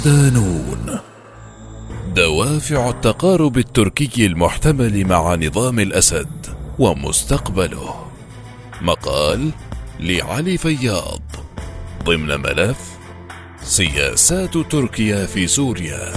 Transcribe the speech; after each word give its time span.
ودانون 0.00 0.98
دوافع 2.14 2.88
التقارب 2.88 3.58
التركي 3.58 4.26
المحتمل 4.26 5.06
مع 5.06 5.34
نظام 5.34 5.80
الأسد 5.80 6.46
ومستقبله. 6.78 7.94
مقال 8.82 9.50
لعلي 10.00 10.58
فياض. 10.58 11.22
ضمن 12.04 12.40
ملف 12.40 12.78
سياسات 13.62 14.58
تركيا 14.58 15.26
في 15.26 15.46
سوريا. 15.46 16.12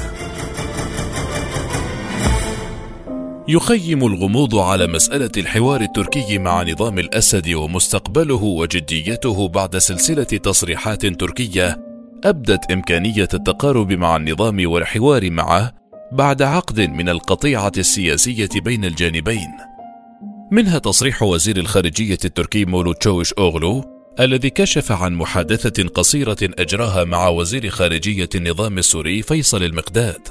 يخيم 3.48 4.08
الغموض 4.08 4.56
على 4.56 4.88
مسألة 4.88 5.32
الحوار 5.38 5.82
التركي 5.82 6.38
مع 6.38 6.64
نظام 6.64 7.00
الأسد 7.00 7.54
ومستقبله 7.54 8.44
وجديته 8.44 9.48
بعد 9.48 9.78
سلسلة 9.78 10.24
تصريحات 10.24 11.06
تركية 11.06 11.93
أبدت 12.26 12.72
إمكانية 12.72 13.28
التقارب 13.34 13.92
مع 13.92 14.16
النظام 14.16 14.72
والحوار 14.72 15.32
معه 15.32 15.74
بعد 16.12 16.42
عقد 16.42 16.82
من 16.82 17.10
القطيعة 17.10 17.72
السياسية 17.78 18.50
بين 18.56 18.86
الجانبين. 18.86 19.50
منها 20.52 20.80
تصريح 20.80 21.24
وزير 21.24 21.58
الخارجية 21.58 22.18
التركي 22.26 22.66
مولود 22.66 22.96
تشوش 22.96 23.34
أوغلو 23.34 23.84
الذي 24.20 24.50
كشف 24.50 24.92
عن 24.92 25.14
محادثة 25.14 25.84
قصيرة 25.84 26.38
أجراها 26.42 27.04
مع 27.04 27.28
وزير 27.28 27.70
خارجية 27.70 28.30
النظام 28.36 28.78
السوري 28.78 29.22
فيصل 29.22 29.64
المقداد 29.64 30.28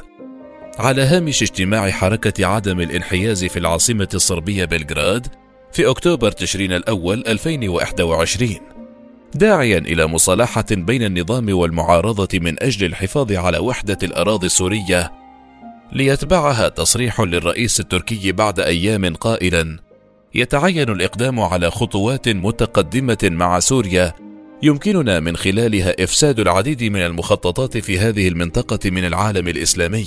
على 0.78 1.02
هامش 1.02 1.42
اجتماع 1.42 1.90
حركة 1.90 2.46
عدم 2.46 2.80
الانحياز 2.80 3.44
في 3.44 3.58
العاصمة 3.58 4.08
الصربية 4.14 4.64
بلغراد 4.64 5.26
في 5.72 5.90
أكتوبر 5.90 6.30
تشرين 6.30 6.72
الأول 6.72 7.24
2021 7.26 8.71
داعيا 9.34 9.78
إلى 9.78 10.06
مصالحة 10.06 10.64
بين 10.70 11.02
النظام 11.02 11.58
والمعارضة 11.58 12.28
من 12.38 12.62
أجل 12.62 12.86
الحفاظ 12.86 13.32
على 13.32 13.58
وحدة 13.58 13.98
الأراضي 14.02 14.46
السورية 14.46 15.12
ليتبعها 15.92 16.68
تصريح 16.68 17.20
للرئيس 17.20 17.80
التركي 17.80 18.32
بعد 18.32 18.60
أيام 18.60 19.14
قائلا. 19.14 19.78
يتعين 20.34 20.88
الإقدام 20.88 21.40
على 21.40 21.70
خطوات 21.70 22.28
متقدمة 22.28 23.18
مع 23.22 23.60
سوريا 23.60 24.12
يمكننا 24.62 25.20
من 25.20 25.36
خلالها 25.36 26.04
إفساد 26.04 26.40
العديد 26.40 26.84
من 26.84 27.00
المخططات 27.00 27.78
في 27.78 27.98
هذه 27.98 28.28
المنطقة 28.28 28.90
من 28.90 29.06
العالم 29.06 29.48
الإسلامي. 29.48 30.06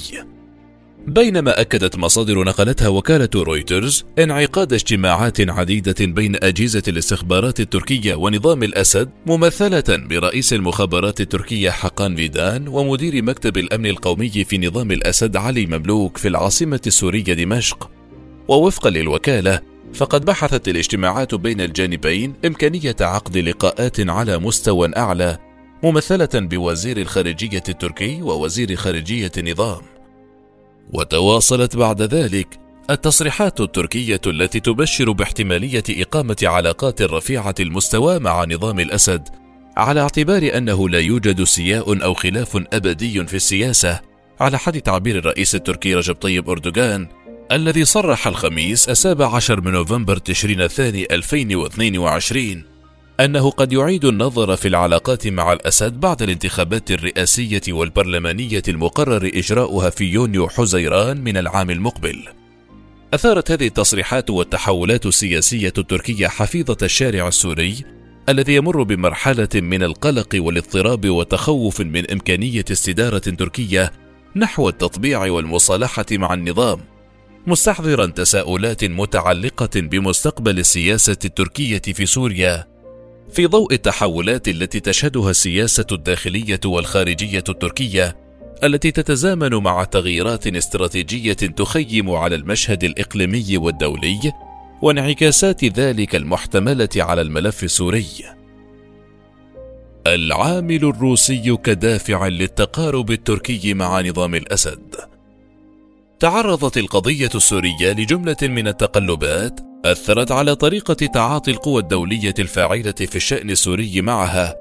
بينما 1.07 1.61
أكدت 1.61 1.95
مصادر 1.97 2.43
نقلتها 2.43 2.87
وكالة 2.87 3.29
رويترز 3.35 4.05
انعقاد 4.19 4.73
اجتماعات 4.73 5.49
عديدة 5.49 5.95
بين 5.99 6.35
أجهزة 6.43 6.83
الاستخبارات 6.87 7.59
التركية 7.59 8.15
ونظام 8.15 8.63
الأسد 8.63 9.09
ممثلة 9.25 9.83
برئيس 9.89 10.53
المخابرات 10.53 11.21
التركية 11.21 11.69
حقان 11.69 12.15
فيدان 12.15 12.67
ومدير 12.67 13.23
مكتب 13.23 13.57
الأمن 13.57 13.85
القومي 13.85 14.29
في 14.29 14.57
نظام 14.57 14.91
الأسد 14.91 15.37
علي 15.37 15.65
مملوك 15.65 16.17
في 16.17 16.27
العاصمة 16.27 16.81
السورية 16.87 17.33
دمشق. 17.33 17.89
ووفقا 18.47 18.89
للوكالة 18.89 19.61
فقد 19.93 20.25
بحثت 20.25 20.67
الاجتماعات 20.67 21.35
بين 21.35 21.61
الجانبين 21.61 22.33
إمكانية 22.45 22.95
عقد 23.01 23.37
لقاءات 23.37 24.09
على 24.09 24.37
مستوى 24.37 24.91
أعلى 24.97 25.37
ممثلة 25.83 26.29
بوزير 26.33 26.97
الخارجية 26.97 27.63
التركي 27.69 28.21
ووزير 28.21 28.75
خارجية 28.75 29.31
النظام. 29.37 29.94
وتواصلت 30.93 31.75
بعد 31.75 32.01
ذلك 32.01 32.59
التصريحات 32.89 33.61
التركية 33.61 34.21
التي 34.27 34.59
تبشر 34.59 35.11
باحتمالية 35.11 35.83
إقامة 35.89 36.37
علاقات 36.43 37.01
رفيعة 37.01 37.55
المستوى 37.59 38.19
مع 38.19 38.45
نظام 38.45 38.79
الأسد 38.79 39.29
على 39.77 40.01
اعتبار 40.01 40.57
أنه 40.57 40.89
لا 40.89 40.99
يوجد 40.99 41.43
سياء 41.43 42.03
أو 42.03 42.13
خلاف 42.13 42.63
أبدي 42.73 43.25
في 43.25 43.33
السياسة 43.33 44.01
على 44.39 44.57
حد 44.57 44.81
تعبير 44.81 45.17
الرئيس 45.17 45.55
التركي 45.55 45.95
رجب 45.95 46.15
طيب 46.15 46.49
أردوغان 46.49 47.07
الذي 47.51 47.85
صرح 47.85 48.27
الخميس 48.27 48.89
السابع 48.89 49.35
عشر 49.35 49.61
من 49.61 49.71
نوفمبر 49.71 50.17
تشرين 50.17 50.61
الثاني 50.61 51.07
2022 51.11 52.74
أنه 53.19 53.49
قد 53.49 53.73
يعيد 53.73 54.05
النظر 54.05 54.55
في 54.55 54.67
العلاقات 54.67 55.27
مع 55.27 55.53
الأسد 55.53 55.99
بعد 55.99 56.21
الانتخابات 56.21 56.91
الرئاسية 56.91 57.61
والبرلمانية 57.69 58.63
المقرر 58.67 59.31
إجراؤها 59.33 59.89
في 59.89 60.05
يونيو 60.05 60.49
حزيران 60.49 61.21
من 61.21 61.37
العام 61.37 61.69
المقبل. 61.69 62.27
أثارت 63.13 63.51
هذه 63.51 63.67
التصريحات 63.67 64.29
والتحولات 64.29 65.05
السياسية 65.05 65.73
التركية 65.77 66.27
حفيظة 66.27 66.77
الشارع 66.83 67.27
السوري 67.27 67.85
الذي 68.29 68.55
يمر 68.55 68.83
بمرحلة 68.83 69.49
من 69.55 69.83
القلق 69.83 70.29
والاضطراب 70.35 71.09
وتخوف 71.09 71.81
من 71.81 72.11
إمكانية 72.11 72.65
استدارة 72.71 73.17
تركية 73.17 73.91
نحو 74.35 74.69
التطبيع 74.69 75.25
والمصالحة 75.25 76.05
مع 76.11 76.33
النظام، 76.33 76.79
مستحضرا 77.47 78.05
تساؤلات 78.05 78.83
متعلقة 78.83 79.69
بمستقبل 79.75 80.59
السياسة 80.59 81.17
التركية 81.25 81.81
في 81.93 82.05
سوريا 82.05 82.74
في 83.31 83.45
ضوء 83.45 83.73
التحولات 83.73 84.47
التي 84.47 84.79
تشهدها 84.79 85.29
السياسة 85.29 85.85
الداخلية 85.91 86.59
والخارجية 86.65 87.43
التركية 87.49 88.17
التي 88.63 88.91
تتزامن 88.91 89.55
مع 89.55 89.83
تغييرات 89.83 90.47
استراتيجية 90.47 91.33
تخيم 91.33 92.11
على 92.11 92.35
المشهد 92.35 92.83
الإقليمي 92.83 93.57
والدولي 93.57 94.31
وانعكاسات 94.81 95.65
ذلك 95.65 96.15
المحتملة 96.15 96.89
على 96.95 97.21
الملف 97.21 97.63
السوري. 97.63 98.05
العامل 100.07 100.85
الروسي 100.85 101.57
كدافع 101.63 102.27
للتقارب 102.27 103.11
التركي 103.11 103.73
مع 103.73 104.01
نظام 104.01 104.35
الأسد. 104.35 104.95
تعرضت 106.19 106.77
القضية 106.77 107.29
السورية 107.35 107.91
لجملة 107.91 108.37
من 108.41 108.67
التقلبات 108.67 109.59
أثرت 109.85 110.31
على 110.31 110.55
طريقة 110.55 110.93
تعاطي 110.93 111.51
القوى 111.51 111.81
الدولية 111.81 112.33
الفاعلة 112.39 112.91
في 112.91 113.15
الشأن 113.15 113.49
السوري 113.49 114.01
معها، 114.01 114.55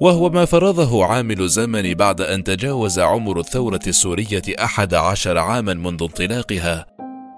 وهو 0.00 0.30
ما 0.30 0.44
فرضه 0.44 1.04
عامل 1.04 1.40
الزمن 1.40 1.94
بعد 1.94 2.20
أن 2.20 2.44
تجاوز 2.44 2.98
عمر 2.98 3.40
الثورة 3.40 3.80
السورية 3.86 4.42
أحد 4.58 4.94
عشر 4.94 5.38
عاما 5.38 5.74
منذ 5.74 6.02
انطلاقها، 6.02 6.86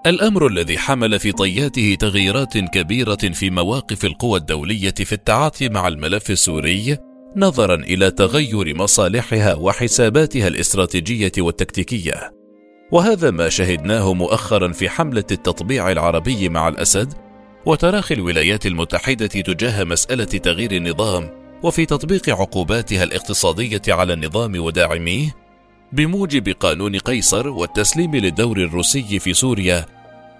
الأمر 0.05 0.47
الذي 0.47 0.77
حمل 0.77 1.19
في 1.19 1.31
طياته 1.31 1.97
تغييرات 1.99 2.57
كبيرة 2.57 3.31
في 3.33 3.49
مواقف 3.49 4.05
القوى 4.05 4.39
الدولية 4.39 4.93
في 4.97 5.13
التعاطي 5.13 5.69
مع 5.69 5.87
الملف 5.87 6.31
السوري، 6.31 6.97
نظرا 7.35 7.75
إلى 7.75 8.11
تغير 8.11 8.75
مصالحها 8.77 9.53
وحساباتها 9.53 10.47
الاستراتيجية 10.47 11.31
والتكتيكية. 11.37 12.36
وهذا 12.91 13.31
ما 13.31 13.49
شهدناه 13.49 14.13
مؤخرا 14.13 14.71
في 14.71 14.89
حملة 14.89 15.23
التطبيع 15.31 15.91
العربي 15.91 16.49
مع 16.49 16.67
الأسد 16.67 17.13
وتراخي 17.65 18.13
الولايات 18.13 18.65
المتحدة 18.65 19.27
تجاه 19.27 19.83
مسألة 19.83 20.25
تغيير 20.25 20.71
النظام 20.71 21.29
وفي 21.63 21.85
تطبيق 21.85 22.29
عقوباتها 22.29 23.03
الاقتصادية 23.03 23.81
على 23.87 24.13
النظام 24.13 24.59
وداعميه 24.59 25.35
بموجب 25.93 26.49
قانون 26.49 26.97
قيصر 26.97 27.47
والتسليم 27.47 28.15
للدور 28.15 28.57
الروسي 28.57 29.19
في 29.19 29.33
سوريا 29.33 29.85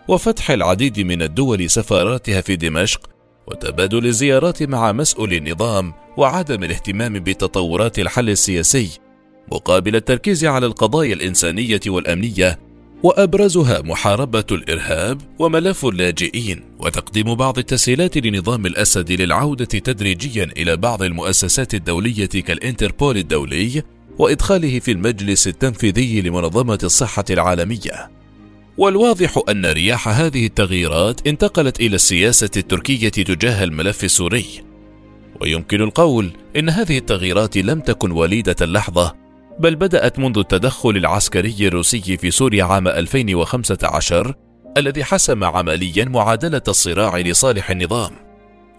وفتح 0.07 0.51
العديد 0.51 0.99
من 0.99 1.21
الدول 1.21 1.69
سفاراتها 1.69 2.41
في 2.41 2.55
دمشق 2.55 3.09
وتبادل 3.47 4.05
الزيارات 4.05 4.63
مع 4.63 4.91
مسؤولي 4.91 5.37
النظام 5.37 5.93
وعدم 6.17 6.63
الاهتمام 6.63 7.13
بتطورات 7.13 7.99
الحل 7.99 8.29
السياسي 8.29 9.06
مقابل 9.51 9.95
التركيز 9.95 10.45
على 10.45 10.65
القضايا 10.65 11.13
الإنسانية 11.13 11.79
والأمنية 11.87 12.59
وأبرزها 13.03 13.81
محاربة 13.81 14.45
الإرهاب 14.51 15.21
وملف 15.39 15.85
اللاجئين 15.85 16.63
وتقديم 16.79 17.35
بعض 17.35 17.57
التسهيلات 17.57 18.17
لنظام 18.17 18.65
الأسد 18.65 19.11
للعودة 19.11 19.65
تدريجيا 19.65 20.43
إلى 20.57 20.77
بعض 20.77 21.03
المؤسسات 21.03 21.73
الدولية 21.73 22.25
كالإنتربول 22.25 23.17
الدولي 23.17 23.83
وإدخاله 24.17 24.79
في 24.79 24.91
المجلس 24.91 25.47
التنفيذي 25.47 26.21
لمنظمة 26.21 26.79
الصحة 26.83 27.25
العالمية. 27.29 28.11
والواضح 28.77 29.39
أن 29.49 29.65
رياح 29.65 30.07
هذه 30.07 30.45
التغييرات 30.45 31.27
انتقلت 31.27 31.79
إلى 31.79 31.95
السياسة 31.95 32.49
التركية 32.57 33.09
تجاه 33.09 33.63
الملف 33.63 34.03
السوري. 34.03 34.45
ويمكن 35.41 35.81
القول 35.81 36.31
إن 36.55 36.69
هذه 36.69 36.97
التغييرات 36.97 37.57
لم 37.57 37.79
تكن 37.79 38.11
وليدة 38.11 38.55
اللحظة 38.61 39.26
بل 39.59 39.75
بدأت 39.75 40.19
منذ 40.19 40.37
التدخل 40.37 40.89
العسكري 40.89 41.67
الروسي 41.67 42.17
في 42.17 42.31
سوريا 42.31 42.63
عام 42.63 42.87
2015 42.87 44.33
الذي 44.77 45.03
حسم 45.03 45.43
عمليا 45.43 46.05
معادلة 46.05 46.61
الصراع 46.67 47.17
لصالح 47.17 47.71
النظام. 47.71 48.11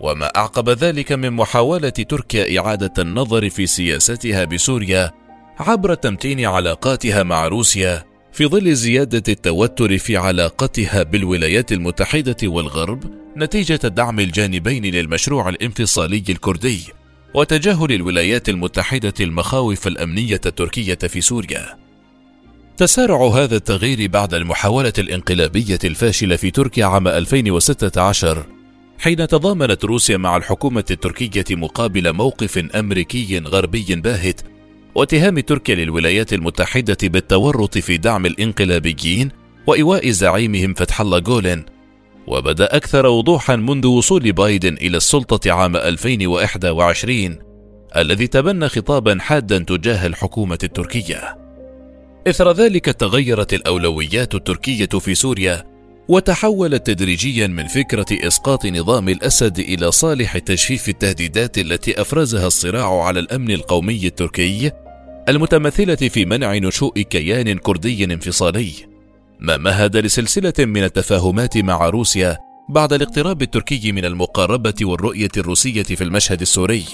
وما 0.01 0.27
أعقب 0.27 0.69
ذلك 0.69 1.13
من 1.13 1.31
محاولة 1.31 1.89
تركيا 1.89 2.61
إعادة 2.61 2.93
النظر 2.99 3.51
في 3.51 3.67
سياستها 3.67 4.45
بسوريا 4.45 5.11
عبر 5.59 5.95
تمتين 5.95 6.45
علاقاتها 6.45 7.23
مع 7.23 7.47
روسيا 7.47 8.05
في 8.33 8.47
ظل 8.47 8.75
زيادة 8.75 9.23
التوتر 9.33 9.99
في 9.99 10.17
علاقتها 10.17 11.03
بالولايات 11.03 11.73
المتحدة 11.73 12.37
والغرب 12.45 13.05
نتيجة 13.37 13.89
دعم 13.89 14.21
الجانبين 14.21 14.85
للمشروع 14.85 15.49
الانفصالي 15.49 16.25
الكردي. 16.29 16.98
وتجاهل 17.35 17.93
الولايات 17.93 18.49
المتحدة 18.49 19.15
المخاوف 19.21 19.87
الأمنية 19.87 20.41
التركية 20.47 20.95
في 20.95 21.21
سوريا. 21.21 21.79
تسارع 22.77 23.27
هذا 23.27 23.57
التغيير 23.57 24.11
بعد 24.11 24.35
المحاولة 24.35 24.93
الانقلابية 24.99 25.79
الفاشلة 25.85 26.37
في 26.37 26.51
تركيا 26.51 26.87
عام 26.87 27.09
2016 27.09 28.47
حين 28.99 29.29
تضامنت 29.29 29.85
روسيا 29.85 30.17
مع 30.17 30.37
الحكومة 30.37 30.85
التركية 30.91 31.45
مقابل 31.51 32.13
موقف 32.13 32.59
أمريكي 32.59 33.39
غربي 33.39 33.87
باهت 33.95 34.41
واتهام 34.95 35.41
تركيا 35.41 35.75
للولايات 35.75 36.33
المتحدة 36.33 36.97
بالتورط 37.03 37.79
في 37.79 37.97
دعم 37.97 38.27
الانقلابيين 38.27 39.31
وإيواء 39.67 40.11
زعيمهم 40.11 40.75
فتح 40.75 41.01
الله 41.01 41.19
جولين 41.19 41.65
وبدأ 42.29 42.77
أكثر 42.77 43.07
وضوحا 43.07 43.57
منذ 43.57 43.87
وصول 43.87 44.33
بايدن 44.33 44.75
إلى 44.75 44.97
السلطة 44.97 45.53
عام 45.53 45.77
2021 45.77 47.39
الذي 47.97 48.27
تبنى 48.27 48.69
خطابا 48.69 49.19
حادا 49.21 49.59
تجاه 49.59 50.07
الحكومة 50.07 50.59
التركية. 50.63 51.39
إثر 52.27 52.53
ذلك 52.53 52.85
تغيرت 52.85 53.55
الأولويات 53.55 54.35
التركية 54.35 54.87
في 54.87 55.15
سوريا 55.15 55.65
وتحولت 56.09 56.87
تدريجيا 56.87 57.47
من 57.47 57.67
فكرة 57.67 58.07
إسقاط 58.11 58.67
نظام 58.67 59.09
الأسد 59.09 59.59
إلى 59.59 59.93
صالح 59.93 60.39
تجفيف 60.39 60.89
التهديدات 60.89 61.59
التي 61.59 62.01
أفرزها 62.01 62.47
الصراع 62.47 63.03
على 63.03 63.21
الأمن 63.21 63.51
القومي 63.51 64.07
التركي 64.07 64.71
المتمثلة 65.29 65.95
في 65.97 66.25
منع 66.25 66.57
نشوء 66.57 67.01
كيان 67.01 67.59
كردي 67.59 68.05
انفصالي 68.05 68.73
ما 69.41 69.57
مهد 69.57 69.97
لسلسلة 69.97 70.55
من 70.59 70.85
التفاهمات 70.85 71.59
مع 71.59 71.89
روسيا 71.89 72.39
بعد 72.69 72.93
الاقتراب 72.93 73.43
التركي 73.43 73.93
من 73.93 74.05
المقاربة 74.05 74.75
والرؤية 74.83 75.31
الروسية 75.37 75.83
في 75.83 76.05
المشهد 76.05 76.41
السوري 76.41 76.85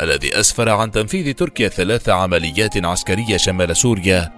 الذي 0.00 0.40
أسفر 0.40 0.68
عن 0.68 0.90
تنفيذ 0.90 1.34
تركيا 1.34 1.68
ثلاث 1.68 2.08
عمليات 2.08 2.84
عسكرية 2.84 3.36
شمال 3.36 3.76
سوريا 3.76 4.32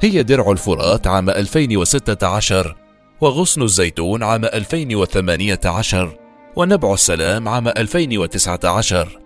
هي 0.00 0.22
درع 0.22 0.50
الفرات 0.50 1.06
عام 1.06 1.30
2016 1.30 2.76
وغصن 3.20 3.62
الزيتون 3.62 4.22
عام 4.22 4.44
2018 4.44 6.18
ونبع 6.56 6.94
السلام 6.94 7.48
عام 7.48 7.68
2019 7.68 9.18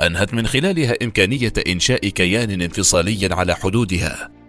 أنهت 0.00 0.34
من 0.34 0.46
خلالها 0.46 0.94
إمكانية 1.02 1.52
إنشاء 1.68 2.08
كيان 2.08 2.62
انفصالي 2.62 3.28
على 3.34 3.54
حدودها. 3.54 4.41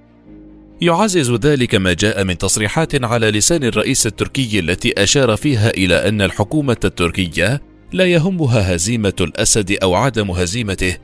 يعزز 0.83 1.31
ذلك 1.31 1.75
ما 1.75 1.94
جاء 1.94 2.24
من 2.24 2.38
تصريحات 2.38 3.03
على 3.03 3.31
لسان 3.31 3.63
الرئيس 3.63 4.07
التركي 4.07 4.59
التي 4.59 5.03
أشار 5.03 5.35
فيها 5.38 5.69
إلى 5.69 6.07
أن 6.07 6.21
الحكومة 6.21 6.77
التركية 6.85 7.62
لا 7.94 8.06
يهمها 8.06 8.75
هزيمة 8.75 9.13
الأسد 9.21 9.77
أو 9.83 9.95
عدم 9.95 10.31
هزيمته 10.31 10.97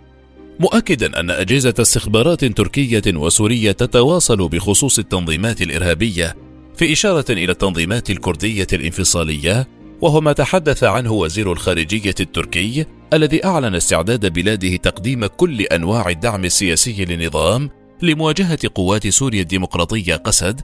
مؤكدا 0.60 1.20
أن 1.20 1.30
أجهزة 1.30 1.74
استخبارات 1.80 2.46
تركية 2.46 3.02
وسورية 3.08 3.72
تتواصل 3.72 4.50
بخصوص 4.50 5.00
التنظيمات 5.00 5.62
الإرهابية 5.62 6.36
في 6.78 6.94
إشارة 6.94 7.32
إلى 7.32 7.52
التنظيمات 7.52 8.10
الكردية 8.10 8.68
الانفصالية 8.74 9.68
وهو 10.02 10.22
ما 10.22 10.34
تحدث 10.34 10.84
عنه 10.84 11.12
وزير 11.12 11.52
الخارجية 11.52 12.16
التركي 12.20 12.86
الذي 13.14 13.46
أعلن 13.46 13.76
استعداد 13.76 14.34
بلاده 14.34 14.76
تقديم 14.76 15.26
كل 15.26 15.62
أنواع 15.62 16.10
الدعم 16.10 16.46
السياسي 16.46 17.06
للنظام 17.06 17.79
لمواجهة 18.02 18.60
قوات 18.76 19.08
سوريا 19.08 19.42
الديمقراطية 19.42 20.16
قسد 20.16 20.62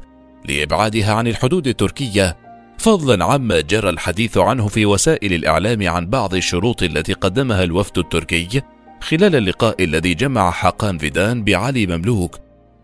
لإبعادها 0.50 1.14
عن 1.14 1.28
الحدود 1.28 1.68
التركية 1.68 2.38
فضلا 2.78 3.26
عما 3.26 3.62
جرى 3.62 3.90
الحديث 3.90 4.38
عنه 4.38 4.68
في 4.68 4.86
وسائل 4.86 5.34
الإعلام 5.34 5.90
عن 5.90 6.06
بعض 6.06 6.34
الشروط 6.34 6.84
التي 6.84 7.14
قدمها 7.14 7.64
الوفد 7.64 7.98
التركي 7.98 8.62
خلال 9.02 9.36
اللقاء 9.36 9.84
الذي 9.84 10.14
جمع 10.14 10.52
حقان 10.52 10.98
فيدان 10.98 11.44
بعلي 11.44 11.88
مملوك 11.88 12.40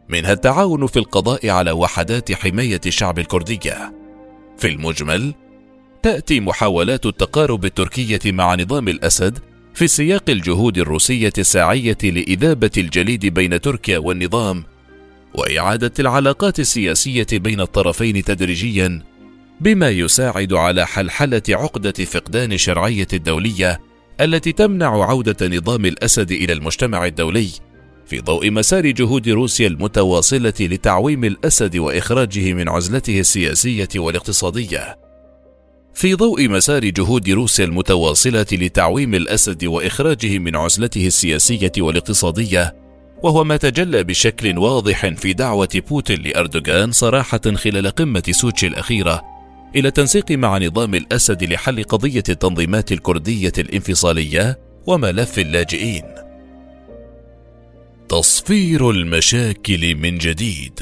منها 0.10 0.34
التعاون 0.34 0.88
في 0.88 1.00
القضاء 1.00 1.50
على 1.50 1.72
وحدات 1.72 2.32
حماية 2.32 2.82
الشعب 2.86 3.20
الكردية. 3.20 3.94
في 4.58 4.68
المجمل، 4.68 5.34
تأتي 6.04 6.40
محاولات 6.40 7.06
التقارب 7.06 7.66
التركية 7.66 8.32
مع 8.32 8.56
نظام 8.56 8.88
الأسد 8.88 9.40
في 9.74 9.88
سياق 9.88 10.30
الجهود 10.30 10.78
الروسية 10.78 11.34
الساعية 11.38 11.98
لإذابة 12.04 12.72
الجليد 12.78 13.26
بين 13.26 13.62
تركيا 13.62 13.98
والنظام، 13.98 14.64
وإعادة 15.34 15.92
العلاقات 16.00 16.60
السياسية 16.60 17.28
بين 17.32 17.62
الطرفين 17.62 18.24
تدريجيا، 18.24 19.02
بما 19.62 19.90
يساعد 19.90 20.54
على 20.54 20.88
حلحلة 20.88 21.42
عقدة 21.50 21.92
فقدان 22.06 22.54
الشرعية 22.54 23.08
الدولية 23.14 23.80
التي 24.22 24.52
تمنع 24.52 25.06
عودة 25.06 25.48
نظام 25.48 25.86
الأسد 25.86 26.32
إلى 26.32 26.54
المجتمع 26.54 27.06
الدولي 27.06 27.50
في 28.06 28.20
ضوء 28.20 28.52
مسار 28.52 28.92
جهود 28.92 29.30
روسيا 29.30 29.68
المتواصلة 29.68 30.54
لتعويم 30.60 31.24
الأسد 31.24 31.78
وإخراجه 31.78 32.54
من 32.54 32.70
عزلته 32.70 33.20
السياسية 33.20 33.88
والاقتصادية. 33.96 34.98
في 35.94 36.14
ضوء 36.16 36.50
مسار 36.50 36.86
جهود 36.86 37.30
روسيا 37.30 37.66
المتواصلة 37.66 38.46
لتعويم 38.52 39.16
الأسد 39.16 39.66
وإخراجه 39.66 40.38
من 40.38 40.56
عزلته 40.56 41.08
السياسية 41.08 41.72
والاقتصادية، 41.78 42.76
وهو 43.24 43.44
ما 43.44 43.58
تجلى 43.58 44.04
بشكل 44.04 44.58
واضح 44.58 45.08
في 45.08 45.34
دعوة 45.34 45.82
بوتين 45.90 46.22
لأردوغان 46.22 46.92
صراحة 46.92 47.42
خلال 47.56 47.88
قمة 47.88 48.24
سوتشي 48.32 48.68
الأخيرة 48.68 49.22
إلى 49.76 49.88
التنسيق 49.88 50.32
مع 50.32 50.58
نظام 50.58 50.96
الأسد 50.96 51.44
لحل 51.44 51.84
قضية 51.84 52.24
التنظيمات 52.30 52.92
الكردية 52.92 53.54
الانفصالية 53.58 54.60
وملف 54.88 55.40
اللاجئين. 55.40 56.04
تصفير 58.10 58.90
المشاكل 58.90 59.96
من 59.96 60.18
جديد 60.18 60.80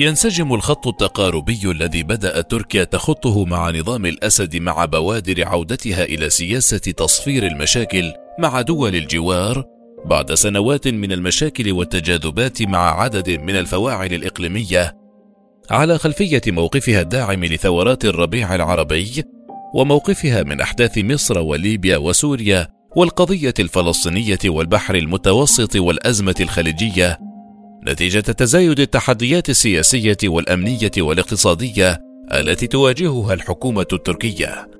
ينسجم 0.00 0.54
الخط 0.54 0.86
التقاربي 0.86 1.60
الذي 1.64 2.02
بدأت 2.02 2.50
تركيا 2.50 2.84
تخطه 2.84 3.44
مع 3.44 3.70
نظام 3.70 4.06
الأسد 4.06 4.56
مع 4.56 4.84
بوادر 4.84 5.48
عودتها 5.48 6.04
إلى 6.04 6.30
سياسة 6.30 6.78
تصفير 6.78 7.46
المشاكل 7.46 8.12
مع 8.38 8.60
دول 8.60 8.94
الجوار. 8.94 9.64
بعد 10.04 10.34
سنوات 10.34 10.88
من 10.88 11.12
المشاكل 11.12 11.72
والتجاذبات 11.72 12.62
مع 12.62 13.02
عدد 13.02 13.30
من 13.30 13.56
الفواعل 13.56 14.12
الإقليمية 14.12 14.96
على 15.70 15.98
خلفية 15.98 16.42
موقفها 16.46 17.00
الداعم 17.00 17.44
لثورات 17.44 18.04
الربيع 18.04 18.54
العربي 18.54 19.24
وموقفها 19.74 20.42
من 20.42 20.60
أحداث 20.60 20.98
مصر 20.98 21.38
وليبيا 21.38 21.96
وسوريا 21.96 22.68
والقضية 22.96 23.54
الفلسطينية 23.58 24.38
والبحر 24.44 24.94
المتوسط 24.94 25.76
والأزمة 25.76 26.34
الخليجية 26.40 27.29
نتيجة 27.86 28.20
تزايد 28.20 28.80
التحديات 28.80 29.50
السياسية 29.50 30.16
والأمنية 30.24 30.90
والاقتصادية 30.98 31.98
التي 32.32 32.66
تواجهها 32.66 33.34
الحكومة 33.34 33.86
التركية. 33.92 34.70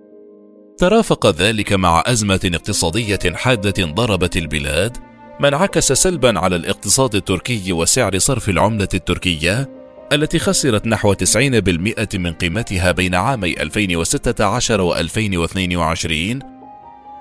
ترافق 0.79 1.27
ذلك 1.27 1.73
مع 1.73 2.03
أزمة 2.07 2.51
اقتصادية 2.55 3.19
حادة 3.35 3.87
ضربت 3.87 4.37
البلاد، 4.37 4.97
ما 5.41 5.49
انعكس 5.49 5.93
سلبا 5.93 6.39
على 6.39 6.57
الاقتصاد 6.57 7.15
التركي 7.15 7.73
وسعر 7.73 8.19
صرف 8.19 8.49
العملة 8.49 8.89
التركية 8.95 9.69
التي 10.13 10.39
خسرت 10.39 10.87
نحو 10.87 11.13
90% 11.13 12.17
من 12.17 12.33
قيمتها 12.33 12.93
بين 12.93 13.15
عامي 13.15 13.63
2016 13.63 14.81
و 14.81 14.95
2022 14.95 16.39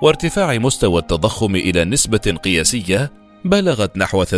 وارتفاع 0.02 0.58
مستوى 0.58 1.02
التضخم 1.02 1.56
إلى 1.56 1.86
نسبة 1.86 2.38
قياسية 2.44 3.12
بلغت 3.46 3.98
نحو 3.98 4.26
80% 4.26 4.30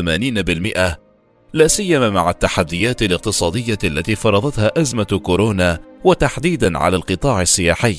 لا 1.53 1.67
سيما 1.67 2.09
مع 2.09 2.29
التحديات 2.29 3.01
الاقتصادية 3.01 3.77
التي 3.83 4.15
فرضتها 4.15 4.71
أزمة 4.77 5.03
كورونا 5.03 5.79
وتحديدا 6.03 6.77
على 6.77 6.95
القطاع 6.95 7.41
السياحي. 7.41 7.97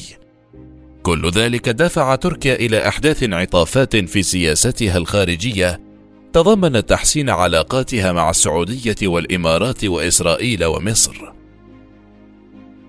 كل 1.03 1.31
ذلك 1.31 1.69
دفع 1.69 2.15
تركيا 2.15 2.55
إلى 2.55 2.89
إحداث 2.89 3.23
انعطافات 3.23 3.97
في 3.97 4.23
سياستها 4.23 4.99
الخارجية 4.99 5.81
تضمنت 6.33 6.89
تحسين 6.89 7.31
علاقاتها 7.31 8.13
مع 8.13 8.31
السعودية 8.31 8.97
والإمارات 9.03 9.85
وإسرائيل 9.85 10.65
ومصر. 10.65 11.33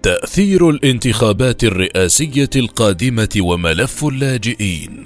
تأثير 0.04 0.70
الانتخابات 0.70 1.64
الرئاسية 1.64 2.50
القادمة 2.56 3.30
وملف 3.38 4.06
اللاجئين 4.06 5.04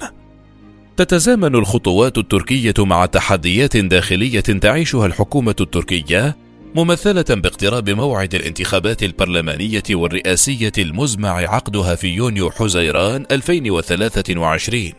تتزامن 0.98 1.54
الخطوات 1.54 2.18
التركية 2.18 2.74
مع 2.78 3.06
تحديات 3.06 3.76
داخلية 3.76 4.40
تعيشها 4.40 5.06
الحكومة 5.06 5.54
التركية 5.60 6.36
ممثلة 6.74 7.24
باقتراب 7.30 7.90
موعد 7.90 8.34
الانتخابات 8.34 9.02
البرلمانية 9.02 9.82
والرئاسية 9.90 10.72
المزمع 10.78 11.30
عقدها 11.30 11.94
في 11.94 12.08
يونيو 12.08 12.50
حزيران 12.50 13.26
2023 13.30 14.92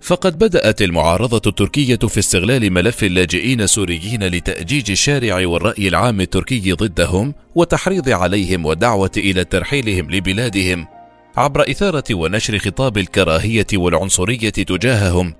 فقد 0.00 0.38
بدأت 0.38 0.82
المعارضة 0.82 1.42
التركية 1.46 1.96
في 1.96 2.18
استغلال 2.18 2.72
ملف 2.72 3.04
اللاجئين 3.04 3.60
السوريين 3.60 4.24
لتأجيج 4.24 4.90
الشارع 4.90 5.46
والرأي 5.46 5.88
العام 5.88 6.20
التركي 6.20 6.72
ضدهم 6.72 7.34
وتحريض 7.54 8.08
عليهم 8.08 8.66
والدعوة 8.66 9.12
إلى 9.16 9.44
ترحيلهم 9.44 10.10
لبلادهم. 10.10 10.95
عبر 11.36 11.70
إثارة 11.70 12.04
ونشر 12.10 12.58
خطاب 12.58 12.98
الكراهية 12.98 13.66
والعنصرية 13.74 14.50
تجاههم 14.50 15.34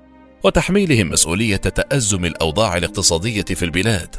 وتحميلهم 0.44 1.10
مسؤولية 1.10 1.56
تأزم 1.56 2.24
الأوضاع 2.24 2.76
الاقتصادية 2.76 3.42
في 3.42 3.64
البلاد 3.64 4.16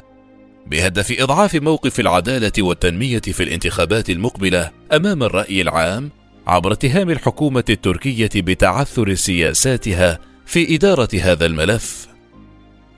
بهدف 0.68 1.22
إضعاف 1.22 1.56
موقف 1.56 2.00
العدالة 2.00 2.52
والتنمية 2.60 3.20
في 3.20 3.44
الانتخابات 3.44 4.10
المقبلة 4.10 4.72
أمام 4.94 5.24
الرأي 5.24 5.62
العام 5.62 6.10
عبر 6.48 6.72
اتهام 6.72 7.10
الحكومة 7.10 7.64
التركية 7.70 8.30
بتعثر 8.36 9.14
سياساتها 9.14 10.20
في 10.46 10.76
إدارة 10.76 11.10
هذا 11.22 11.46
الملف. 11.46 12.08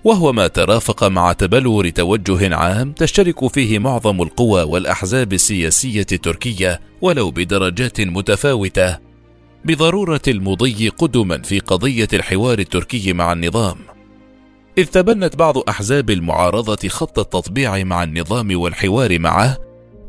وهو 0.04 0.32
ما 0.32 0.48
ترافق 0.48 1.04
مع 1.04 1.34
تبلور 1.34 1.90
توجه 1.90 2.56
عام 2.56 2.92
تشترك 2.92 3.48
فيه 3.48 3.80
معظم 3.80 4.22
القوى 4.22 4.64
والأحزاب 4.64 5.34
السياسية 5.34 6.08
التركية 6.12 6.82
ولو 7.02 7.32
بدرجات 7.32 8.02
متفاوتة. 8.02 8.98
بضرورة 9.66 10.22
المضي 10.28 10.90
قدما 10.90 11.42
في 11.42 11.60
قضية 11.60 12.08
الحوار 12.14 12.60
التركي 12.60 13.14
مع 13.14 13.34
النظام. 13.34 13.78
إذ 14.78 14.86
تبنت 14.86 15.36
بعض 15.36 15.58
أحزاب 15.70 16.10
المعارضة 16.10 16.90
خط 16.90 17.20
التطبيع 17.20 17.84
مع 17.84 18.04
النظام 18.04 18.60
والحوار 18.60 19.20
معه 19.20 19.58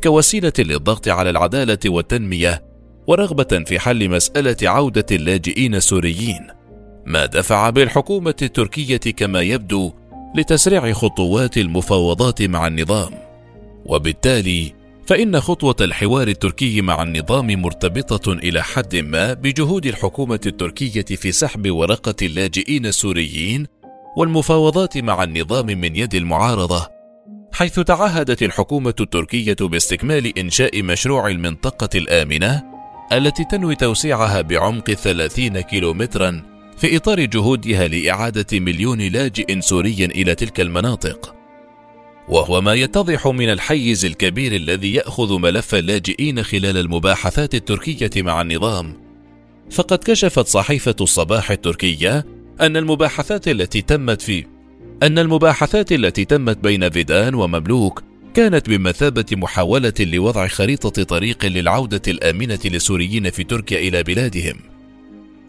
كوسيلة 0.05 0.53
للضغط 0.59 1.09
على 1.09 1.31
العدالة 1.31 1.79
والتنمية 1.87 2.65
ورغبة 3.07 3.65
في 3.67 3.79
حل 3.79 4.09
مسألة 4.09 4.57
عودة 4.63 5.07
اللاجئين 5.13 5.75
السوريين. 5.75 6.60
ما 7.11 7.27
دفع 7.27 7.71
بالحكومة 7.71 8.35
التركية 8.43 8.97
كما 8.97 9.41
يبدو 9.41 9.93
لتسريع 10.37 10.93
خطوات 10.93 11.59
المفاوضات 11.59 12.43
مع 12.43 12.67
النظام. 12.67 13.11
وبالتالي 13.85 14.81
فإن 15.07 15.41
خطوة 15.41 15.77
الحوار 15.81 16.29
التركي 16.29 16.81
مع 16.81 17.03
النظام 17.03 17.47
مرتبطة 17.47 18.33
إلى 18.33 18.63
حد 18.63 18.97
ما 18.97 19.33
بجهود 19.33 19.87
الحكومة 19.87 20.41
التركية 20.47 21.05
في 21.17 21.33
سحب 21.33 21.71
ورقة 21.71 22.15
اللاجئين 22.23 22.87
السوريين 22.87 23.67
والمفاوضات 24.17 24.99
مع 24.99 25.23
النظام 25.23 25.67
من 25.67 25.97
يد 25.97 26.15
المعارضة 26.15 26.89
حيث 27.53 27.81
تعهدت 27.81 28.43
الحكومة 28.43 28.95
التركية 29.01 29.57
باستكمال 29.61 30.39
إنشاء 30.39 30.83
مشروع 30.83 31.29
المنطقة 31.29 31.89
الآمنة 31.95 32.63
التي 33.13 33.45
تنوي 33.45 33.75
توسيعها 33.75 34.41
بعمق 34.41 34.91
30 34.91 35.61
كيلومترا 35.61 36.50
في 36.81 36.97
إطار 36.97 37.25
جهودها 37.25 37.89
لإعادة 37.89 38.61
مليون 38.61 39.01
لاجئ 39.01 39.61
سوري 39.61 40.05
إلى 40.05 40.35
تلك 40.35 40.61
المناطق. 40.61 41.35
وهو 42.29 42.61
ما 42.61 42.75
يتضح 42.75 43.27
من 43.27 43.51
الحيز 43.51 44.05
الكبير 44.05 44.57
الذي 44.57 44.95
يأخذ 44.95 45.39
ملف 45.39 45.75
اللاجئين 45.75 46.43
خلال 46.43 46.77
المباحثات 46.77 47.55
التركية 47.55 48.23
مع 48.23 48.41
النظام. 48.41 48.97
فقد 49.71 49.99
كشفت 49.99 50.47
صحيفة 50.47 50.97
الصباح 51.01 51.51
التركية 51.51 52.27
أن 52.61 52.77
المباحثات 52.77 53.49
التي 53.49 53.83
تمت 53.83 54.23
في 54.23 54.45
أن 55.03 55.19
المباحثات 55.19 55.93
التي 55.93 56.25
تمت 56.25 56.59
بين 56.59 56.91
فيدان 56.91 57.35
ومملوك 57.35 58.03
كانت 58.35 58.69
بمثابة 58.69 59.25
محاولة 59.33 59.95
لوضع 60.01 60.47
خريطة 60.47 61.03
طريق 61.03 61.47
للعودة 61.47 62.03
الآمنة 62.09 62.59
للسوريين 62.65 63.31
في 63.31 63.45
تركيا 63.45 63.79
إلى 63.79 64.03
بلادهم. 64.03 64.70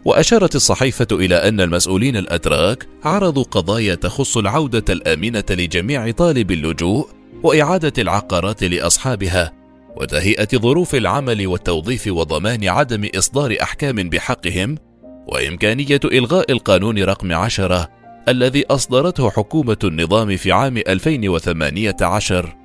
وأشارت 0.04 0.56
الصحيفة 0.56 1.06
إلى 1.12 1.34
أن 1.34 1.60
المسؤولين 1.60 2.16
الاتراك 2.16 2.86
عرضوا 3.04 3.42
قضايا 3.42 3.94
تخص 3.94 4.36
العودة 4.36 4.84
الامنه 4.90 5.44
لجميع 5.50 6.10
طالب 6.10 6.50
اللجوء 6.50 7.08
وإعادة 7.42 7.92
العقارات 7.98 8.64
لأصحابها 8.64 9.52
وتهيئة 9.96 10.48
ظروف 10.54 10.94
العمل 10.94 11.46
والتوظيف 11.46 12.06
وضمان 12.06 12.68
عدم 12.68 13.08
إصدار 13.14 13.56
أحكام 13.62 13.96
بحقهم 13.96 14.78
وإمكانية 15.28 16.00
إلغاء 16.04 16.52
القانون 16.52 16.98
رقم 16.98 17.32
عشرة 17.32 17.88
الذي 18.28 18.64
أصدرته 18.66 19.30
حكومة 19.30 19.76
النظام 19.84 20.36
في 20.36 20.52
عام 20.52 20.76
2018 20.76 22.56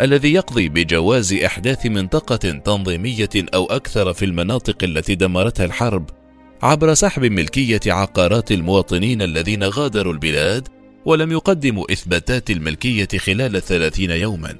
الذي 0.00 0.32
يقضي 0.32 0.68
بجواز 0.68 1.32
إحداث 1.32 1.86
منطقة 1.86 2.36
تنظيمية 2.36 3.28
أو 3.54 3.66
أكثر 3.66 4.12
في 4.12 4.24
المناطق 4.24 4.76
التي 4.82 5.14
دمرتها 5.14 5.66
الحرب. 5.66 6.10
عبر 6.62 6.94
سحب 6.94 7.24
ملكية 7.24 7.80
عقارات 7.86 8.52
المواطنين 8.52 9.22
الذين 9.22 9.64
غادروا 9.64 10.12
البلاد 10.12 10.68
ولم 11.04 11.32
يقدموا 11.32 11.92
إثباتات 11.92 12.50
الملكية 12.50 13.08
خلال 13.18 13.62
ثلاثين 13.62 14.10
يوما. 14.10 14.56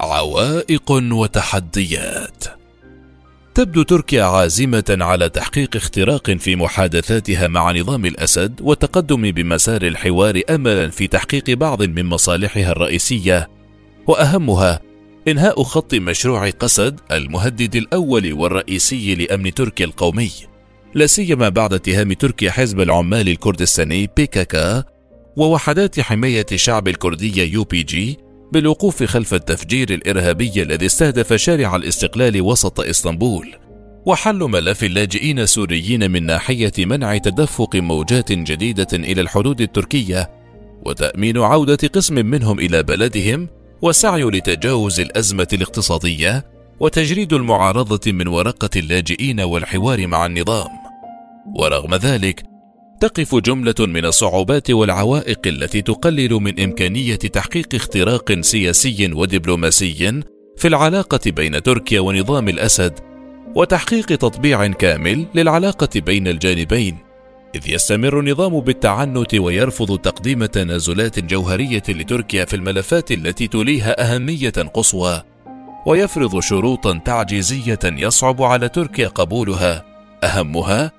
عوائق 0.00 0.90
وتحديات. 0.90 2.44
تبدو 3.54 3.82
تركيا 3.82 4.24
عازمة 4.24 4.96
على 5.00 5.28
تحقيق 5.28 5.76
اختراق 5.76 6.30
في 6.30 6.56
محادثاتها 6.56 7.48
مع 7.48 7.72
نظام 7.72 8.06
الأسد 8.06 8.60
والتقدم 8.60 9.30
بمسار 9.30 9.82
الحوار 9.82 10.42
أملا 10.50 10.90
في 10.90 11.06
تحقيق 11.06 11.50
بعض 11.50 11.82
من 11.82 12.06
مصالحها 12.06 12.72
الرئيسية 12.72 13.48
وأهمها 14.06 14.80
إنهاء 15.28 15.62
خط 15.62 15.94
مشروع 15.94 16.50
قسد 16.50 17.00
المهدد 17.12 17.76
الأول 17.76 18.32
والرئيسي 18.32 19.14
لأمن 19.14 19.54
تركيا 19.54 19.86
القومي. 19.86 20.30
لا 20.94 21.06
سيما 21.06 21.48
بعد 21.48 21.72
اتهام 21.72 22.12
تركيا 22.12 22.50
حزب 22.50 22.80
العمال 22.80 23.28
الكردستاني 23.28 24.10
بي 24.16 24.50
كا 24.50 24.67
كا 24.67 24.84
ووحدات 25.36 26.00
حماية 26.00 26.46
الشعب 26.52 26.88
الكردية 26.88 27.52
YPG 27.52 28.18
بالوقوف 28.52 29.02
خلف 29.02 29.34
التفجير 29.34 29.94
الإرهابي 29.94 30.62
الذي 30.62 30.86
استهدف 30.86 31.32
شارع 31.32 31.76
الاستقلال 31.76 32.42
وسط 32.42 32.80
إسطنبول. 32.80 33.54
وحل 34.06 34.38
ملف 34.38 34.84
اللاجئين 34.84 35.38
السوريين 35.38 36.10
من 36.10 36.26
ناحية 36.26 36.72
منع 36.78 37.16
تدفق 37.16 37.76
موجات 37.76 38.32
جديدة 38.32 38.88
إلى 38.92 39.20
الحدود 39.20 39.60
التركية 39.60 40.30
وتأمين 40.86 41.38
عودة 41.38 41.88
قسم 41.88 42.14
منهم 42.14 42.60
إلى 42.60 42.82
بلدهم 42.82 43.57
والسعي 43.82 44.22
لتجاوز 44.22 45.00
الأزمة 45.00 45.48
الاقتصادية 45.52 46.44
وتجريد 46.80 47.32
المعارضة 47.32 48.12
من 48.12 48.28
ورقة 48.28 48.70
اللاجئين 48.76 49.40
والحوار 49.40 50.06
مع 50.06 50.26
النظام. 50.26 50.68
ورغم 51.54 51.94
ذلك 51.94 52.42
تقف 53.00 53.34
جملة 53.34 53.74
من 53.78 54.04
الصعوبات 54.04 54.70
والعوائق 54.70 55.46
التي 55.46 55.82
تقلل 55.82 56.32
من 56.32 56.60
إمكانية 56.60 57.16
تحقيق 57.16 57.74
اختراق 57.74 58.40
سياسي 58.40 59.12
ودبلوماسي 59.12 60.22
في 60.56 60.68
العلاقة 60.68 61.20
بين 61.26 61.62
تركيا 61.62 62.00
ونظام 62.00 62.48
الأسد 62.48 62.92
وتحقيق 63.54 64.06
تطبيع 64.06 64.66
كامل 64.66 65.26
للعلاقة 65.34 66.00
بين 66.00 66.28
الجانبين. 66.28 67.07
إذ 67.58 67.70
يستمر 67.70 68.20
النظام 68.20 68.60
بالتعنت 68.60 69.34
ويرفض 69.34 69.98
تقديم 69.98 70.44
تنازلات 70.44 71.18
جوهرية 71.18 71.82
لتركيا 71.88 72.44
في 72.44 72.56
الملفات 72.56 73.12
التي 73.12 73.46
تليها 73.46 74.14
أهمية 74.14 74.50
قصوى، 74.50 75.22
ويفرض 75.86 76.40
شروطا 76.40 77.00
تعجيزية 77.04 77.78
يصعب 77.84 78.42
على 78.42 78.68
تركيا 78.68 79.08
قبولها، 79.08 79.84
أهمها 80.24 80.92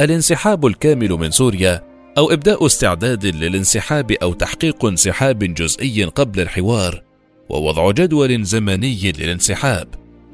الانسحاب 0.00 0.66
الكامل 0.66 1.10
من 1.10 1.30
سوريا 1.30 1.82
أو 2.18 2.32
إبداء 2.32 2.66
استعداد 2.66 3.26
للانسحاب 3.26 4.12
أو 4.12 4.32
تحقيق 4.32 4.84
انسحاب 4.84 5.38
جزئي 5.38 6.04
قبل 6.04 6.40
الحوار، 6.40 7.02
ووضع 7.48 7.90
جدول 7.90 8.44
زمني 8.44 9.12
للانسحاب، 9.18 9.88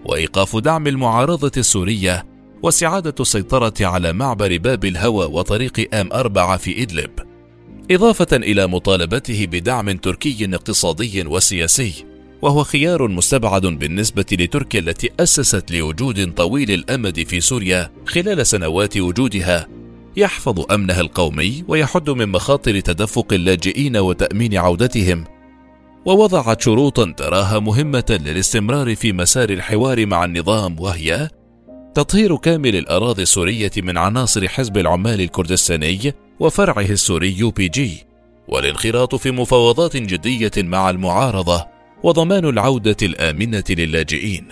وإيقاف 0.04 0.56
دعم 0.56 0.87
المعارضة 0.87 1.52
السورية 1.56 2.29
واستعادة 2.62 3.14
السيطرة 3.20 3.74
على 3.80 4.12
معبر 4.12 4.56
باب 4.56 4.84
الهوى 4.84 5.26
وطريق 5.26 5.94
آم 5.94 6.12
أربعة 6.12 6.56
في 6.56 6.82
إدلب. 6.82 7.10
إضافة 7.90 8.36
إلى 8.36 8.66
مطالبته 8.66 9.46
بدعم 9.46 9.90
تركي 9.90 10.48
اقتصادي 10.54 11.26
وسياسي 11.26 11.92
وهو 12.42 12.64
خيار 12.64 13.08
مستبعد 13.08 13.66
بالنسبة 13.66 14.24
لتركيا 14.32 14.80
التي 14.80 15.10
أسست 15.20 15.70
لوجود 15.70 16.34
طويل 16.34 16.70
الأمد 16.70 17.22
في 17.22 17.40
سوريا 17.40 17.90
خلال 18.06 18.46
سنوات 18.46 18.96
وجودها. 18.96 19.68
يحفظ 20.16 20.72
أمنها 20.72 21.00
القومي 21.00 21.64
ويحد 21.68 22.10
من 22.10 22.28
مخاطر 22.28 22.80
تدفق 22.80 23.32
اللاجئين 23.32 23.96
وتأمين 23.96 24.56
عودتهم. 24.56 25.24
ووضعت 26.06 26.60
شروطا 26.60 27.14
تراها 27.16 27.58
مهمة 27.58 28.18
للاستمرار 28.24 28.94
في 28.96 29.12
مسار 29.12 29.50
الحوار 29.50 30.06
مع 30.06 30.24
النظام 30.24 30.80
وهي 30.80 31.28
تطهير 31.94 32.37
كامل 32.37 32.76
الأراضي 32.76 33.23
السورية 33.23 33.70
من 33.76 33.99
عناصر 33.99 34.49
حزب 34.49 34.78
العمال 34.78 35.20
الكردستاني 35.20 36.14
وفرعه 36.40 36.90
السوري 36.90 37.38
YPG 37.38 38.06
والانخراط 38.49 39.14
في 39.14 39.30
مفاوضات 39.30 39.97
جدية 39.97 40.50
مع 40.56 40.90
المعارضة 40.90 41.66
وضمان 42.02 42.44
العودة 42.44 42.97
الآمنة 43.02 43.64
للاجئين. 43.70 44.49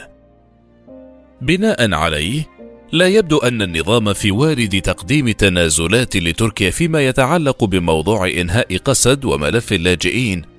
بناء 1.41 1.95
عليه، 1.95 2.47
لا 2.93 3.09
يبدو 3.09 3.39
أن 3.39 3.63
النظام 3.63 4.13
في 4.13 4.31
وارد 4.31 4.81
تقديم 4.81 5.31
تنازلات 5.31 6.17
لتركيا 6.17 6.71
فيما 6.71 7.07
يتعلق 7.07 7.65
بموضوع 7.65 8.29
إنهاء 8.29 8.77
قسد 8.77 9.25
وملف 9.25 9.73
اللاجئين 9.73 10.58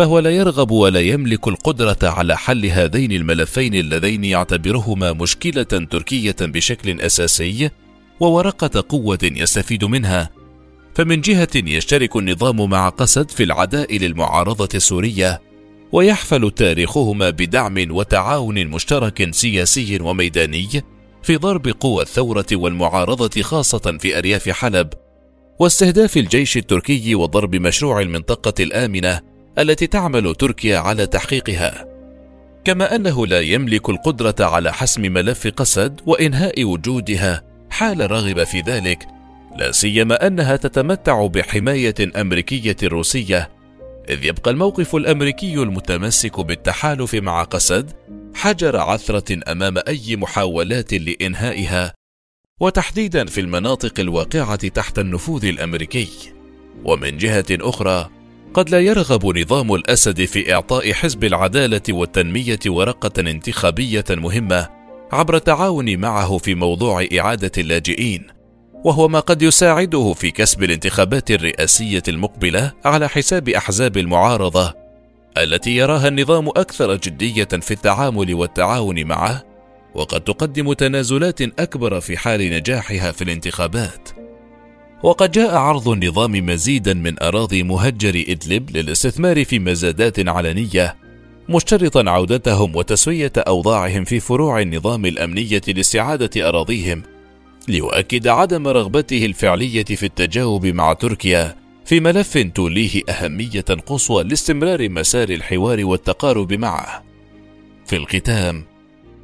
فهو 0.00 0.18
لا 0.18 0.30
يرغب 0.30 0.70
ولا 0.70 1.00
يملك 1.00 1.48
القدرة 1.48 1.98
على 2.02 2.36
حل 2.36 2.66
هذين 2.66 3.12
الملفين 3.12 3.74
اللذين 3.74 4.24
يعتبرهما 4.24 5.12
مشكلة 5.12 5.62
تركية 5.62 6.36
بشكل 6.40 7.00
أساسي 7.00 7.70
وورقة 8.20 8.84
قوة 8.88 9.18
يستفيد 9.22 9.84
منها. 9.84 10.30
فمن 10.94 11.20
جهة 11.20 11.48
يشترك 11.54 12.16
النظام 12.16 12.70
مع 12.70 12.88
قسد 12.88 13.30
في 13.30 13.42
العداء 13.42 13.96
للمعارضة 13.96 14.68
السورية 14.74 15.40
ويحفل 15.92 16.50
تاريخهما 16.50 17.30
بدعم 17.30 17.86
وتعاون 17.90 18.66
مشترك 18.66 19.34
سياسي 19.34 20.00
وميداني 20.00 20.68
في 21.22 21.36
ضرب 21.36 21.68
قوى 21.68 22.02
الثورة 22.02 22.46
والمعارضة 22.52 23.42
خاصة 23.42 23.98
في 24.00 24.18
أرياف 24.18 24.48
حلب 24.48 24.88
واستهداف 25.58 26.16
الجيش 26.16 26.56
التركي 26.56 27.14
وضرب 27.14 27.56
مشروع 27.56 28.00
المنطقة 28.00 28.54
الآمنة 28.60 29.29
التي 29.60 29.86
تعمل 29.86 30.34
تركيا 30.34 30.78
على 30.78 31.06
تحقيقها. 31.06 31.86
كما 32.64 32.94
أنه 32.96 33.26
لا 33.26 33.40
يملك 33.40 33.88
القدرة 33.88 34.34
على 34.40 34.72
حسم 34.72 35.02
ملف 35.02 35.46
قسد 35.46 36.00
وإنهاء 36.06 36.64
وجودها 36.64 37.42
حال 37.70 38.10
رغب 38.10 38.44
في 38.44 38.60
ذلك 38.60 39.06
لا 39.56 39.72
سيما 39.72 40.26
أنها 40.26 40.56
تتمتع 40.56 41.26
بحماية 41.26 41.94
أمريكية 42.16 42.76
روسيه 42.84 43.50
إذ 44.08 44.24
يبقى 44.24 44.50
الموقف 44.50 44.96
الأمريكي 44.96 45.54
المتمسك 45.54 46.40
بالتحالف 46.40 47.14
مع 47.14 47.42
قسد 47.42 47.90
حجر 48.34 48.76
عثرة 48.76 49.52
أمام 49.52 49.78
أي 49.88 50.16
محاولات 50.16 50.94
لإنهائها 50.94 51.94
وتحديدا 52.60 53.24
في 53.24 53.40
المناطق 53.40 54.00
الواقعة 54.00 54.68
تحت 54.68 54.98
النفوذ 54.98 55.44
الأمريكي. 55.44 56.08
ومن 56.84 57.16
جهة 57.16 57.46
أخرى 57.50 58.10
قد 58.54 58.70
لا 58.70 58.80
يرغب 58.80 59.38
نظام 59.38 59.74
الأسد 59.74 60.24
في 60.24 60.54
إعطاء 60.54 60.92
حزب 60.92 61.24
العدالة 61.24 61.82
والتنمية 61.88 62.58
ورقة 62.66 63.20
انتخابية 63.20 64.04
مهمة 64.10 64.68
عبر 65.12 65.36
التعاون 65.36 65.96
معه 65.96 66.38
في 66.38 66.54
موضوع 66.54 67.06
إعادة 67.18 67.52
اللاجئين 67.58 68.26
وهو 68.84 69.08
ما 69.08 69.20
قد 69.20 69.42
يساعده 69.42 70.12
في 70.12 70.30
كسب 70.30 70.62
الانتخابات 70.62 71.30
الرئاسية 71.30 72.02
المقبلة 72.08 72.72
على 72.84 73.08
حساب 73.08 73.48
أحزاب 73.48 73.96
المعارضة 73.96 74.74
التي 75.38 75.76
يراها 75.76 76.08
النظام 76.08 76.48
أكثر 76.48 76.96
جدية 76.96 77.44
في 77.44 77.70
التعامل 77.70 78.34
والتعاون 78.34 79.04
معه 79.04 79.44
وقد 79.94 80.20
تقدم 80.20 80.72
تنازلات 80.72 81.42
أكبر 81.42 82.00
في 82.00 82.16
حال 82.16 82.50
نجاحها 82.50 83.12
في 83.12 83.24
الانتخابات. 83.24 84.19
وقد 85.02 85.30
جاء 85.30 85.54
عرض 85.56 85.88
النظام 85.88 86.46
مزيدا 86.46 86.94
من 86.94 87.22
أراضي 87.22 87.62
مهجر 87.62 88.24
إدلب 88.28 88.76
للاستثمار 88.76 89.44
في 89.44 89.58
مزادات 89.58 90.28
علنية 90.28 90.96
مشترطا 91.48 92.10
عودتهم 92.10 92.76
وتسوية 92.76 93.32
أوضاعهم 93.36 94.04
في 94.04 94.20
فروع 94.20 94.60
النظام 94.60 95.06
الأمنية 95.06 95.60
لاستعادة 95.68 96.48
أراضيهم 96.48 97.02
ليؤكد 97.68 98.26
عدم 98.28 98.68
رغبته 98.68 99.26
الفعلية 99.26 99.84
في 99.84 100.06
التجاوب 100.06 100.66
مع 100.66 100.92
تركيا 100.92 101.56
في 101.84 102.00
ملف 102.00 102.38
توليه 102.38 103.02
أهمية 103.08 103.64
قصوى 103.86 104.24
لاستمرار 104.24 104.88
مسار 104.88 105.28
الحوار 105.28 105.84
والتقارب 105.84 106.52
معه. 106.52 107.04
في 107.86 107.96
الختام 107.96 108.69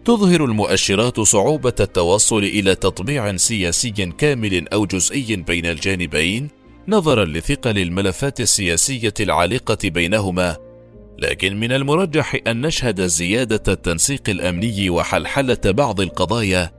تظهر 0.07 0.45
المؤشرات 0.45 1.21
صعوبة 1.21 1.75
التوصل 1.81 2.39
إلى 2.39 2.75
تطبيع 2.75 3.37
سياسي 3.37 3.91
كامل 3.91 4.69
أو 4.69 4.87
جزئي 4.87 5.37
بين 5.37 5.67
الجانبين 5.67 6.49
نظرا 6.89 7.25
لثقل 7.25 7.79
الملفات 7.79 8.41
السياسية 8.41 9.15
العالقة 9.21 9.79
بينهما، 9.85 10.57
لكن 11.19 11.61
من 11.61 11.73
المرجح 11.73 12.37
أن 12.47 12.67
نشهد 12.67 13.07
زيادة 13.07 13.73
التنسيق 13.73 14.23
الأمني 14.29 14.91
وحلحلة 14.91 15.59
بعض 15.65 16.01
القضايا 16.01 16.73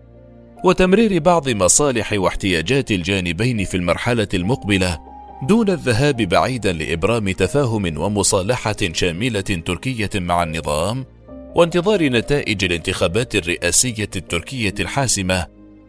وتمرير 0.63 1.19
بعض 1.19 1.49
مصالح 1.49 2.13
واحتياجات 2.13 2.91
الجانبين 2.91 3.63
في 3.63 3.77
المرحلة 3.77 4.27
المقبلة 4.33 4.99
دون 5.43 5.69
الذهاب 5.69 6.17
بعيدا 6.17 6.73
لإبرام 6.73 7.31
تفاهم 7.31 7.97
ومصالحة 7.97 8.77
شاملة 8.93 9.41
تركية 9.41 10.09
مع 10.15 10.43
النظام 10.43 11.16
وانتظار 11.57 12.03
نتائج 12.03 12.63
الانتخابات 12.63 13.35
الرئاسية 13.35 14.09
التركية 14.15 14.73
الحاسمة 14.79 15.45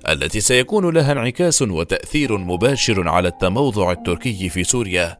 التي 0.09 0.41
سيكون 0.41 0.95
لها 0.95 1.13
انعكاس 1.13 1.63
وتأثير 1.63 2.39
مباشر 2.39 3.09
على 3.09 3.29
التموضع 3.29 3.93
التركي 3.93 4.49
في 4.49 4.65
سوريا. 4.65 5.19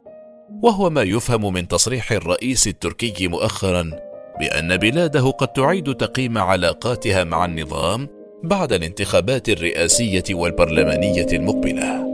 وهو 0.63 0.89
ما 0.89 1.01
يفهم 1.01 1.53
من 1.53 1.67
تصريح 1.67 2.11
الرئيس 2.11 2.67
التركي 2.67 3.27
مؤخرا 3.27 3.91
بأن 4.39 4.77
بلاده 4.77 5.29
قد 5.29 5.47
تعيد 5.47 5.95
تقييم 5.95 6.37
علاقاتها 6.37 7.23
مع 7.23 7.45
النظام 7.45 8.07
بعد 8.43 8.73
الانتخابات 8.73 9.49
الرئاسية 9.49 10.23
والبرلمانية 10.31 11.27
المقبلة. 11.33 12.08